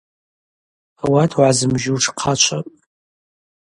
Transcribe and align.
Ауат 1.03 1.31
угӏазымжьуш 1.33 2.05
хъачвапӏ. 2.19 2.75